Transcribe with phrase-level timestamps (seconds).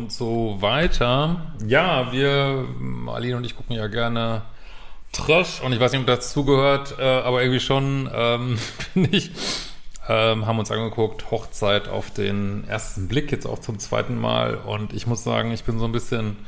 [0.00, 1.52] Und so weiter.
[1.66, 2.64] Ja, wir,
[3.08, 4.42] Aline und ich gucken ja gerne
[5.12, 8.56] Trash und ich weiß nicht, ob das zugehört, äh, aber irgendwie schon, ähm,
[8.92, 9.30] finde ich,
[10.08, 14.94] ähm, haben uns angeguckt, Hochzeit auf den ersten Blick, jetzt auch zum zweiten Mal und
[14.94, 16.38] ich muss sagen, ich bin so ein bisschen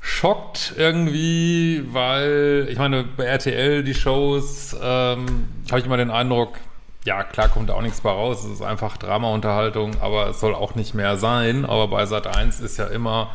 [0.00, 6.60] schockt irgendwie, weil ich meine, bei RTL die Shows ähm, habe ich immer den Eindruck,
[7.08, 10.54] ja, klar kommt da auch nichts bei raus, es ist einfach Drama-Unterhaltung, aber es soll
[10.54, 11.64] auch nicht mehr sein.
[11.64, 13.30] Aber bei Sat 1 ist ja immer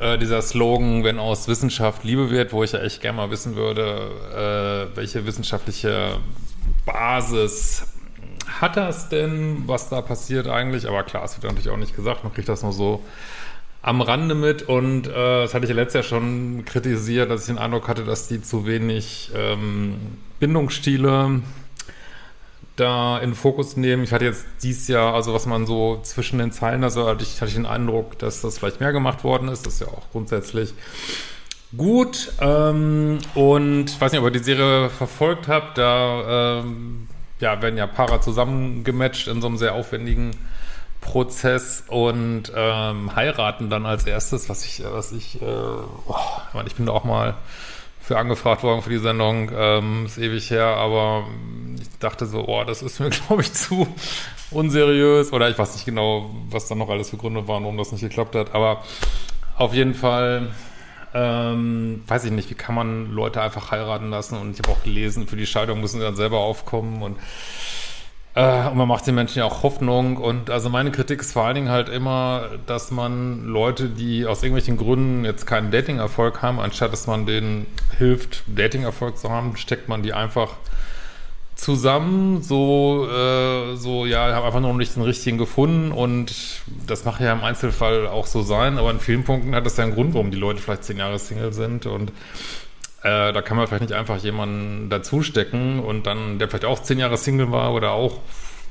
[0.00, 3.54] äh, dieser Slogan, wenn aus Wissenschaft Liebe wird, wo ich ja echt gerne mal wissen
[3.54, 6.16] würde, äh, welche wissenschaftliche
[6.84, 7.86] Basis
[8.60, 10.88] hat das denn, was da passiert eigentlich?
[10.88, 13.04] Aber klar, es wird natürlich auch nicht gesagt, man kriegt das nur so
[13.82, 17.46] am Rande mit und äh, das hatte ich ja letztes Jahr schon kritisiert, dass ich
[17.46, 19.94] den Eindruck hatte, dass die zu wenig ähm,
[20.40, 21.40] Bindungsstile
[22.82, 24.04] da in den Fokus nehmen.
[24.04, 27.40] Ich hatte jetzt dieses Jahr, also was man so zwischen den Zeilen, also hatte ich,
[27.40, 29.66] hatte ich den Eindruck, dass das vielleicht mehr gemacht worden ist.
[29.66, 30.74] Das ist ja auch grundsätzlich
[31.76, 32.32] gut.
[32.40, 37.08] Ähm, und ich weiß nicht, ob ihr die Serie verfolgt habt, da ähm,
[37.40, 40.32] ja, werden ja Paare zusammengematcht in so einem sehr aufwendigen
[41.00, 46.16] Prozess und ähm, heiraten dann als erstes, was ich, was ich, äh, oh,
[46.48, 47.34] ich, meine, ich bin da auch mal
[48.02, 51.24] für angefragt worden für die Sendung, ähm, ist ewig her, aber
[51.80, 53.86] ich dachte so, oh, das ist mir, glaube ich, zu
[54.50, 55.32] unseriös.
[55.32, 58.02] Oder ich weiß nicht genau, was da noch alles für Gründe waren, warum das nicht
[58.02, 58.82] geklappt hat, aber
[59.56, 60.50] auf jeden Fall,
[61.14, 64.36] ähm, weiß ich nicht, wie kann man Leute einfach heiraten lassen?
[64.36, 67.02] Und ich habe auch gelesen, für die Scheidung müssen sie dann selber aufkommen.
[67.02, 67.18] Und
[68.34, 70.16] äh, und man macht den Menschen ja auch Hoffnung.
[70.16, 74.42] Und also meine Kritik ist vor allen Dingen halt immer, dass man Leute, die aus
[74.42, 77.66] irgendwelchen Gründen jetzt keinen Dating-Erfolg haben, anstatt dass man denen
[77.98, 80.56] hilft, Dating-Erfolg zu haben, steckt man die einfach
[81.54, 85.92] zusammen, so, äh, so, ja, ich habe einfach noch nicht den richtigen gefunden.
[85.92, 86.34] Und
[86.86, 89.84] das mag ja im Einzelfall auch so sein, aber in vielen Punkten hat das ja
[89.84, 91.86] einen Grund, warum die Leute vielleicht zehn Jahre Single sind.
[91.86, 92.12] Und
[93.02, 96.98] äh, da kann man vielleicht nicht einfach jemanden dazustecken und dann, der vielleicht auch zehn
[96.98, 98.20] Jahre Single war oder auch,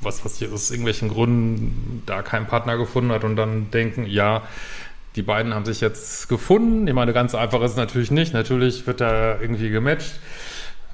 [0.00, 4.42] was, was hier aus irgendwelchen Gründen da keinen Partner gefunden hat und dann denken, ja,
[5.16, 6.88] die beiden haben sich jetzt gefunden.
[6.88, 8.32] Ich meine, ganz einfach ist es natürlich nicht.
[8.32, 10.18] Natürlich wird da irgendwie gematcht.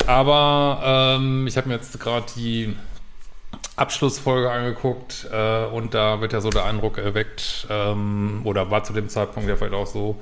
[0.07, 2.75] Aber ähm, ich habe mir jetzt gerade die
[3.77, 8.93] Abschlussfolge angeguckt äh, und da wird ja so der Eindruck erweckt, ähm, oder war zu
[8.93, 10.21] dem Zeitpunkt ja vielleicht auch so,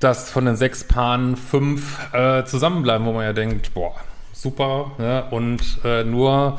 [0.00, 3.94] dass von den sechs Paaren fünf äh, zusammenbleiben, wo man ja denkt, boah,
[4.32, 4.92] super.
[4.98, 5.24] Ne?
[5.30, 6.58] Und äh, nur,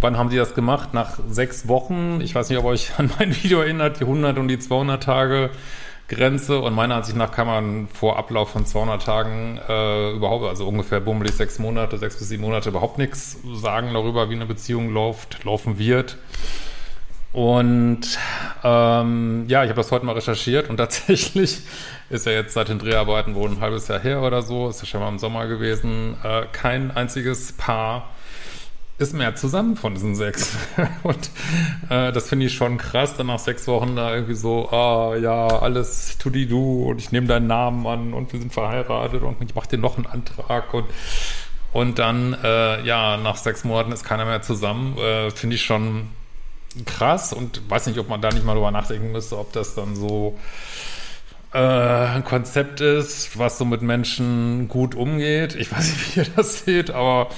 [0.00, 0.94] wann haben die das gemacht?
[0.94, 2.20] Nach sechs Wochen.
[2.22, 5.50] Ich weiß nicht, ob euch an mein Video erinnert, die 100 und die 200 Tage
[6.08, 6.60] Grenze.
[6.60, 11.00] Und meiner Ansicht nach kann man vor Ablauf von 200 Tagen äh, überhaupt, also ungefähr
[11.00, 15.44] bummelig sechs Monate, sechs bis sieben Monate überhaupt nichts sagen darüber, wie eine Beziehung läuft,
[15.44, 16.16] laufen wird.
[17.32, 18.18] Und
[18.64, 21.60] ähm, ja, ich habe das heute mal recherchiert und tatsächlich
[22.10, 24.86] ist ja jetzt seit den Dreharbeiten wohl ein halbes Jahr her oder so, ist ja
[24.86, 28.08] schon mal im Sommer gewesen, äh, kein einziges Paar
[28.96, 30.56] ist mehr zusammen von diesen sechs.
[31.04, 31.30] und
[31.88, 35.46] äh, das finde ich schon krass, dann nach sechs Wochen da irgendwie so, ah ja,
[35.46, 39.36] alles tu die du und ich nehme deinen Namen an und wir sind verheiratet und
[39.40, 40.86] ich mache dir noch einen Antrag und
[41.70, 46.08] und dann, äh, ja, nach sechs Monaten ist keiner mehr zusammen, äh, finde ich schon
[46.84, 49.96] krass und weiß nicht, ob man da nicht mal drüber nachdenken müsste, ob das dann
[49.96, 50.38] so
[51.52, 55.54] äh, ein Konzept ist, was so mit Menschen gut umgeht.
[55.54, 57.28] Ich weiß nicht, wie ihr das seht, aber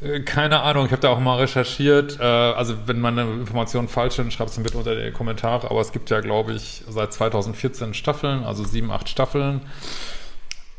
[0.00, 0.86] äh, keine Ahnung.
[0.86, 2.18] Ich habe da auch mal recherchiert.
[2.20, 5.70] Äh, also wenn meine Informationen falsch sind, schreibt es mir bitte unter die Kommentare.
[5.70, 9.60] Aber es gibt ja, glaube ich, seit 2014 Staffeln, also sieben, acht Staffeln.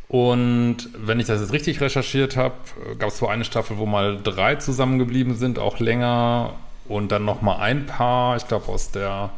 [0.07, 2.55] Und wenn ich das jetzt richtig recherchiert habe,
[2.99, 6.55] gab es so eine Staffel, wo mal drei zusammengeblieben sind, auch länger
[6.91, 9.31] und dann noch mal ein Paar, ich glaube aus der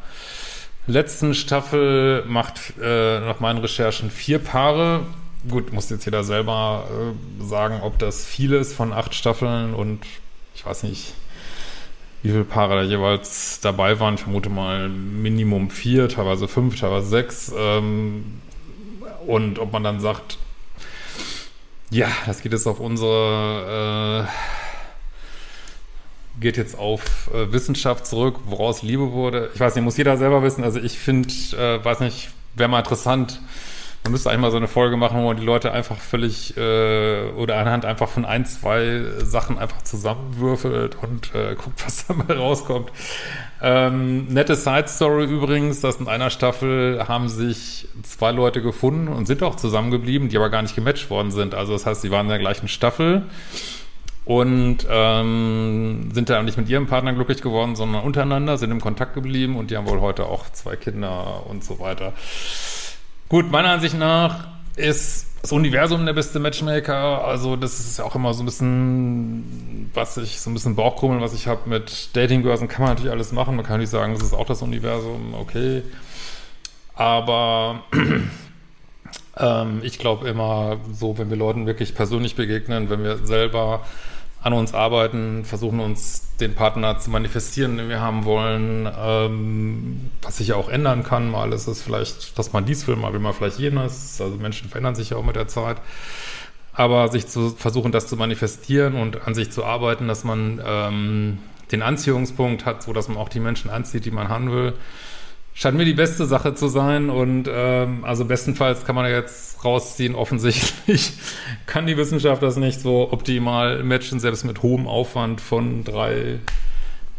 [0.87, 5.05] letzten Staffel macht äh, nach meinen Recherchen vier Paare.
[5.49, 10.01] Gut, muss jetzt jeder selber äh, sagen, ob das viel ist von acht Staffeln und
[10.55, 11.13] ich weiß nicht,
[12.21, 14.15] wie viele Paare da jeweils dabei waren.
[14.15, 17.53] Ich vermute mal Minimum vier, teilweise fünf, teilweise sechs.
[17.57, 18.41] Ähm,
[19.27, 20.37] und ob man dann sagt,
[21.89, 24.62] ja, das geht jetzt auf unsere, äh,
[26.43, 29.49] geht jetzt auf äh, Wissenschaft zurück, woraus Liebe wurde.
[29.55, 30.63] Ich weiß nicht, muss jeder selber wissen.
[30.63, 33.41] Also ich finde, äh, weiß nicht, wäre mal interessant,
[34.03, 37.29] man müsste eigentlich mal so eine Folge machen, wo man die Leute einfach völlig äh,
[37.37, 42.37] oder anhand einfach von ein, zwei Sachen einfach zusammenwürfelt und äh, guckt, was da mal
[42.37, 42.91] rauskommt.
[43.61, 49.25] Ähm, nette Side Story übrigens, dass in einer Staffel haben sich zwei Leute gefunden und
[49.25, 51.55] sind auch zusammengeblieben, die aber gar nicht gematcht worden sind.
[51.55, 53.23] Also das heißt, sie waren in der gleichen Staffel
[54.25, 59.13] und ähm, sind da nicht mit ihrem Partner glücklich geworden, sondern untereinander, sind im Kontakt
[59.13, 62.13] geblieben und die haben wohl heute auch zwei Kinder und so weiter.
[63.27, 67.25] Gut, meiner Ansicht nach ist das Universum der beste Matchmaker.
[67.25, 71.33] Also das ist auch immer so ein bisschen, was ich, so ein bisschen Bauchkrummeln, was
[71.33, 73.57] ich habe mit Datingbörsen, kann man natürlich alles machen.
[73.57, 75.83] Man kann nicht sagen, das ist auch das Universum, okay.
[76.95, 77.83] Aber
[79.37, 83.85] ähm, ich glaube immer so, wenn wir Leuten wirklich persönlich begegnen, wenn wir selber
[84.43, 90.37] an uns arbeiten, versuchen uns den Partner zu manifestieren, den wir haben wollen, ähm, was
[90.37, 91.31] sich ja auch ändern kann.
[91.31, 94.19] Mal ist es vielleicht, dass man dies will, mal will man vielleicht jenes.
[94.19, 95.77] Also Menschen verändern sich ja auch mit der Zeit.
[96.73, 101.37] Aber sich zu versuchen, das zu manifestieren und an sich zu arbeiten, dass man ähm,
[101.71, 104.73] den Anziehungspunkt hat, so dass man auch die Menschen anzieht, die man haben will,
[105.55, 110.15] Scheint mir die beste Sache zu sein und ähm, also bestenfalls kann man jetzt rausziehen,
[110.15, 111.13] offensichtlich
[111.67, 116.39] kann die Wissenschaft das nicht so optimal matchen, selbst mit hohem Aufwand von drei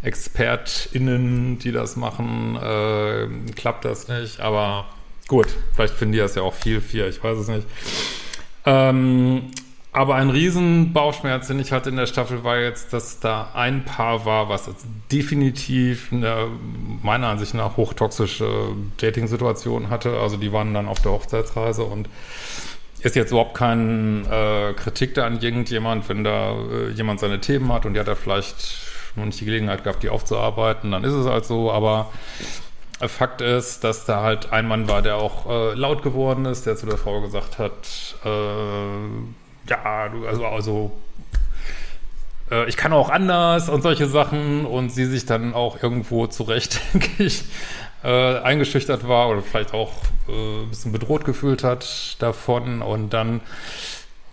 [0.03, 4.87] ExpertInnen, die das machen, äh, klappt das nicht, aber
[5.29, 7.67] gut, vielleicht finden die das ja auch viel, viel, ich weiß es nicht.
[8.67, 9.51] Ähm,
[9.94, 13.85] aber ein riesen Bauchschmerz, den ich hatte in der Staffel, war jetzt, dass da ein
[13.85, 16.49] Paar war, was jetzt definitiv eine,
[17.02, 20.19] meiner Ansicht nach hochtoxische Dating-Situation hatte.
[20.19, 22.08] Also die waren dann auf der Hochzeitsreise und
[23.02, 27.73] ist jetzt überhaupt kein äh, Kritik da an irgendjemand, wenn da äh, jemand seine Themen
[27.73, 28.79] hat und die hat da vielleicht
[29.14, 32.11] noch nicht die Gelegenheit gehabt, die aufzuarbeiten, dann ist es halt so, aber
[33.00, 36.76] Fakt ist, dass da halt ein Mann war, der auch äh, laut geworden ist, der
[36.76, 40.93] zu der Frau gesagt hat, äh, ja, also, also
[42.50, 46.81] äh, ich kann auch anders und solche Sachen und sie sich dann auch irgendwo zurecht,
[46.93, 47.44] denke ich,
[48.02, 49.93] äh, eingeschüchtert war oder vielleicht auch
[50.28, 53.40] äh, ein bisschen bedroht gefühlt hat davon und dann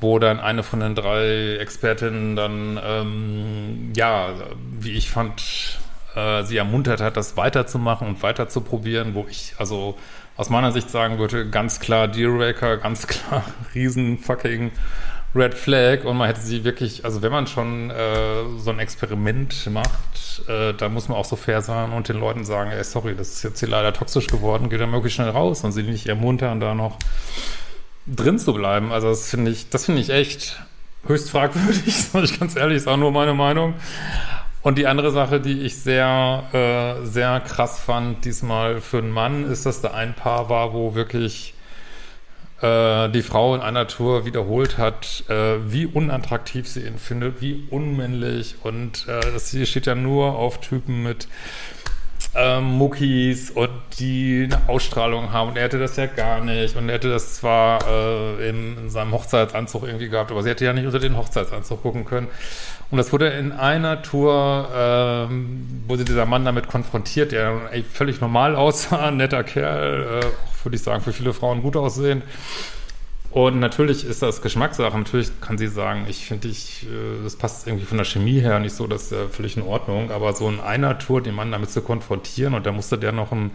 [0.01, 4.33] wo dann eine von den drei Expertinnen dann, ähm, ja,
[4.79, 5.79] wie ich fand,
[6.15, 9.95] äh, sie ermuntert hat, das weiterzumachen und weiterzuprobieren, wo ich also
[10.37, 13.43] aus meiner Sicht sagen würde, ganz klar Dealbreaker, ganz klar
[13.75, 14.71] riesen fucking
[15.33, 19.69] Red Flag und man hätte sie wirklich, also wenn man schon äh, so ein Experiment
[19.71, 23.15] macht, äh, da muss man auch so fair sein und den Leuten sagen, ey, sorry,
[23.15, 26.07] das ist jetzt hier leider toxisch geworden, geht dann möglichst schnell raus und sie nicht
[26.07, 26.97] ermuntern, da noch
[28.07, 28.91] drin zu bleiben.
[28.91, 30.61] Also das finde ich, das finde ich echt
[31.05, 33.75] höchst fragwürdig, sage ich ganz ehrlich, ist auch nur meine Meinung.
[34.63, 39.49] Und die andere Sache, die ich sehr, äh, sehr krass fand, diesmal für einen Mann,
[39.49, 41.55] ist, dass da ein Paar war, wo wirklich
[42.61, 47.67] äh, die Frau in einer Tour wiederholt hat, äh, wie unattraktiv sie ihn findet, wie
[47.69, 48.55] unmännlich.
[48.63, 51.27] Und äh, sie steht ja nur auf Typen mit
[52.33, 53.69] ähm, Muckis und
[53.99, 55.49] die eine Ausstrahlung haben.
[55.49, 56.75] Und er hätte das ja gar nicht.
[56.75, 60.65] Und er hätte das zwar äh, in, in seinem Hochzeitsanzug irgendwie gehabt, aber sie hätte
[60.65, 62.27] ja nicht unter den Hochzeitsanzug gucken können.
[62.89, 67.53] Und das wurde in einer Tour, ähm, wo sie dieser Mann damit konfrontiert, der
[67.91, 70.25] völlig normal aussah, netter Kerl, äh,
[70.65, 72.23] würde ich sagen, für viele Frauen gut aussehen.
[73.31, 74.97] Und natürlich ist das Geschmackssache.
[74.97, 78.59] Natürlich kann sie sagen, ich finde, ich, äh, das passt irgendwie von der Chemie her
[78.59, 80.11] nicht so, das ist ja völlig in Ordnung.
[80.11, 83.31] Aber so in einer Tour den Mann damit zu konfrontieren und da musste der noch
[83.31, 83.51] ein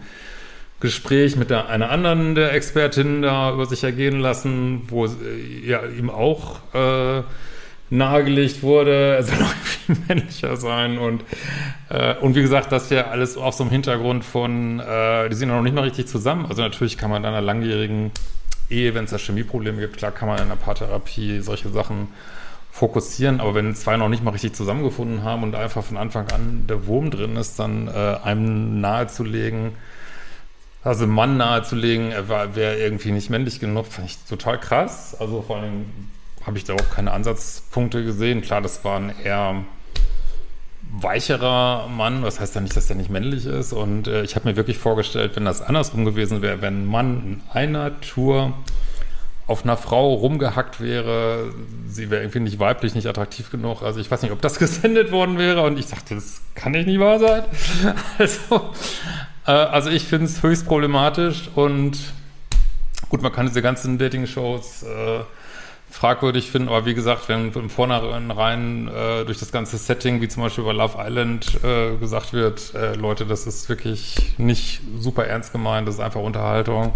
[0.79, 5.09] Gespräch mit der, einer anderen der Expertin da über sich ergehen lassen, wo äh,
[5.63, 7.23] ja ihm auch äh,
[7.89, 11.23] nahegelegt wurde, er soll noch viel männlicher sein und
[11.89, 15.49] äh, und wie gesagt, das ja alles auf so einem Hintergrund von, äh, die sind
[15.49, 16.45] noch nicht mal richtig zusammen.
[16.45, 18.11] Also natürlich kann man in einer langjährigen
[18.69, 22.09] Ehe, wenn es da Chemieprobleme gibt, klar kann man in einer Paartherapie solche Sachen
[22.71, 26.65] fokussieren, aber wenn zwei noch nicht mal richtig zusammengefunden haben und einfach von Anfang an
[26.67, 27.91] der Wurm drin ist, dann äh,
[28.23, 29.71] einem nahezulegen,
[30.83, 35.15] also Mann nahezulegen, er wäre irgendwie nicht männlich genug, fand ich total krass.
[35.19, 35.85] Also vor allem
[36.47, 38.41] habe ich da auch keine Ansatzpunkte gesehen.
[38.41, 39.65] Klar, das waren eher
[40.89, 42.23] weicherer Mann.
[42.23, 43.73] Das heißt ja nicht, dass er nicht männlich ist.
[43.73, 47.21] Und äh, ich habe mir wirklich vorgestellt, wenn das andersrum gewesen wäre, wenn ein Mann
[47.23, 48.53] in einer Tour
[49.45, 51.53] auf einer Frau rumgehackt wäre,
[51.87, 53.81] sie wäre irgendwie nicht weiblich, nicht attraktiv genug.
[53.81, 56.87] Also ich weiß nicht, ob das gesendet worden wäre und ich dachte, das kann nicht
[56.87, 57.43] nicht wahr sein.
[58.17, 58.73] Also,
[59.45, 61.97] äh, also ich finde es höchst problematisch und
[63.09, 65.19] gut, man kann diese ganzen Dating-Shows äh,
[65.89, 70.43] fragwürdig finden, aber wie gesagt, wenn im Vornherein äh, durch das ganze Setting, wie zum
[70.43, 75.51] Beispiel bei Love Island, äh, gesagt wird, äh, Leute, das ist wirklich nicht super ernst
[75.53, 76.93] gemeint, das ist einfach Unterhaltung,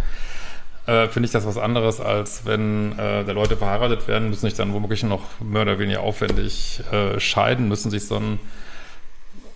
[0.85, 4.55] äh, finde ich das was anderes, als wenn äh, der Leute verheiratet werden, müssen sich
[4.55, 8.39] dann womöglich noch mehr oder weniger aufwendig äh, scheiden, müssen sich so einen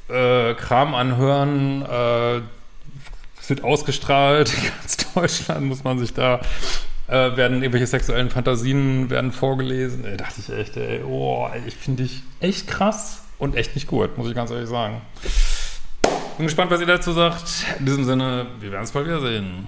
[0.07, 2.37] äh, Kram anhören, äh,
[3.39, 4.51] es wird ausgestrahlt,
[4.81, 6.39] ganz Deutschland muss man sich da
[7.07, 10.03] äh, werden irgendwelche sexuellen Fantasien werden vorgelesen.
[10.03, 14.17] Da dachte ich echt, ey, oh, ich finde ich echt krass und echt nicht gut,
[14.17, 15.01] muss ich ganz ehrlich sagen.
[16.37, 17.65] Bin gespannt, was ihr dazu sagt.
[17.79, 19.67] In diesem Sinne, wir werden es bald wiedersehen.